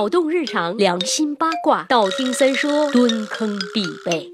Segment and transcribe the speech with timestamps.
[0.00, 4.32] 脑洞日常，良心八卦，道听三说，蹲坑必备。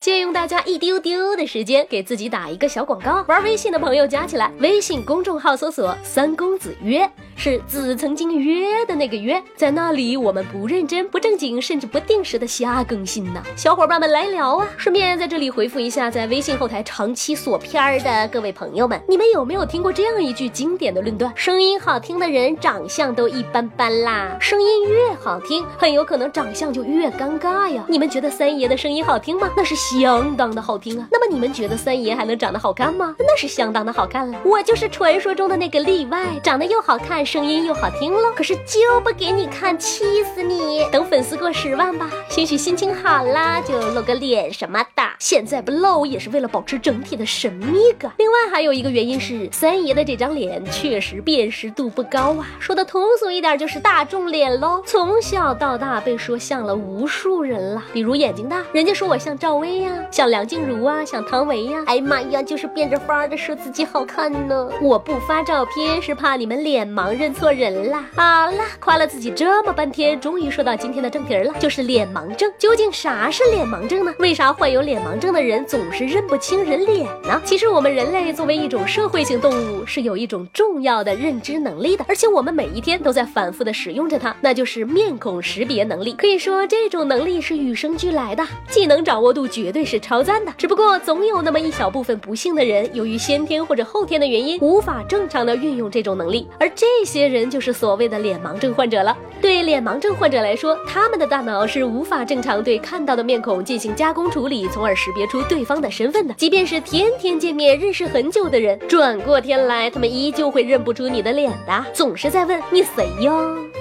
[0.00, 3.22] 借用大家一丢丢的时间，给自己打一个小广告。
[3.28, 7.06] 玩微信的朋友加起来，微信公众号搜索“三公子约”，
[7.44, 13.42] 是子曾经约的那个约，在那里我们不认真、不正经，甚至不定时的瞎更新呢。
[13.56, 14.68] 小伙伴们来聊啊！
[14.76, 21.32] 顺便在这里回复一下在微信后台长期锁片儿的各位朋友们，你们有没有听过这样一句经典的论断？
[21.34, 27.84] 声音好听的人长相都一般般啦，声音越好听，很有可能长相就越尴尬呀。
[27.88, 29.50] 你们觉得三爷的声音好听吗？
[29.56, 29.74] 那是。
[29.74, 31.08] 相当的好听啊！
[31.10, 33.16] 那么你们觉得三爷还能长得好看吗？
[33.18, 34.38] 那是相当的好看了。
[34.44, 38.30] 我就是传说中的那个例外，长得又好看，声音又好听了。
[38.36, 40.84] 可是就不给你看，气死你！
[40.92, 45.02] 等粉丝过十万吧，兴许心情好啦，就露个脸什么的。
[45.22, 48.10] 现在不露也是为了保持整体的神秘感。
[48.18, 52.48] 另外还有一个原因是，三爷的这张脸确实辨识度不高啊。
[52.58, 54.82] 说的通俗一点就是大众脸喽。
[54.84, 59.92] 从小到大被说像了无数人了，比如眼睛大，人家说我像赵薇呀。
[60.10, 64.68] 像梁静茹啊，像唐唯呀，哎妈呀，就是变着法儿的说自己好看呢。
[64.80, 68.04] 我不发照片是怕你们脸盲认错人啦。
[68.16, 72.52] 好了，夸了自己这么半天，终于说到今天的正题了，就是脸盲症。
[72.58, 74.12] 究竟啥是脸盲症呢？
[74.18, 77.38] 为啥患有脸盲盲症的人总是认不清人脸呢？
[77.44, 86.14] 其实我们人类作为一种社会性动物，是有一种重要的认知能力的，而且我们每一天都在反复的使用着它，那就是面孔识别能力。
[86.14, 89.46] 可以说这种能力是与生俱来的，技能掌握度。
[89.46, 99.14] 绝对是超赞的，只不过总有那么一小部分不幸的人，由于先天或者后天的原因，无法正常的运用这种能力，而这些人就是所谓的脸盲症患者了。
[99.42, 106.34] 对脸盲症患者来说，他们的大脑是无法正常对看到的面孔进行加工处理，从而识别出对方的身份的。
[106.34, 113.32] 即便是天天见面、认识很久的人，转过天来，他们依旧会认不出你的脸的，总是在问你谁呀？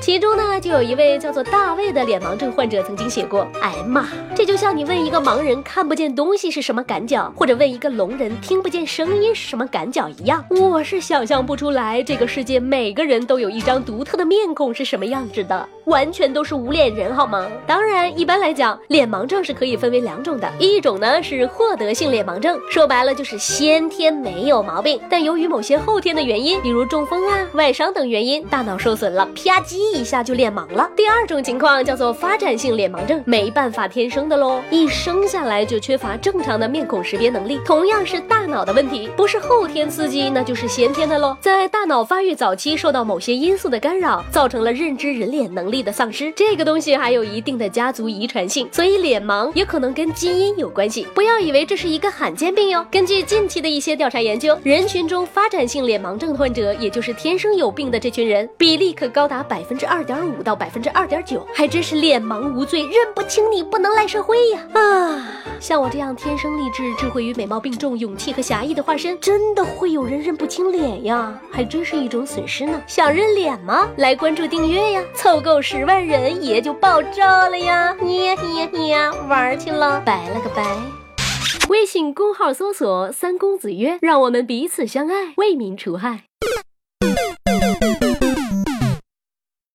[0.01, 17.47] 其中呢，就有一位叫做大卫的脸盲症患者曾经写过：“哎妈，这就像你问一个盲人。”看不见东西是什么感觉，或者问一个聋人听不见声音是什么感觉一样，我是想象不出来这个世界每个人都有一张独特的面孔是什么样子的，完全都是无脸人好吗？
[17.67, 30.87] 当然，一般来讲，脸盲症是可以分为两种的，一种呢是获得性脸盲症，说白了就是先天没有毛病，但由于某些后天的原因，比如中风啊、外伤等原因，大脑受损了，啪叽一下就脸盲了。
[30.95, 35.65] 第二种情况叫做发展性脸盲症，没办法天生的喽，一生下来。
[35.71, 41.37] 就缺乏正常的面孔识别能力，同样是大脑的问题，不是后天刺激，那就是先天的喽。
[41.39, 46.29] 在大脑发育早期受到某些因素的干扰，造成了认知人脸能力的丧失。
[46.35, 50.90] 这个东西还有一定的家族遗传性，所以脸盲也可能跟基因有关系。
[51.13, 52.85] 不要以为这是一个罕见病哟。
[52.91, 64.59] 根据近期的一些调查研究，人群中发展性脸盲症患者，也就是天生有病的这群人，比例可高达百分之二点五到百分之二点九，还真是脸盲无罪，认不清你不能赖社会呀！
[64.73, 65.27] 啊。
[65.59, 71.39] 像我这样天生丽质、智慧与美貌并重、勇气和侠义的化身，真的会有人认不清脸呀？
[71.51, 72.81] 还真是一种损失呢。
[72.87, 73.87] 想认脸吗？
[73.97, 75.03] 来关注订阅呀！
[75.13, 77.95] 凑够十万人，爷就爆照了呀！
[78.01, 79.13] 你呀你呀你呀！
[79.29, 80.80] 玩去了，拜了个拜。
[81.71, 86.25] 微信公号搜索“三公子曰”，让我们彼此相爱，为民除害。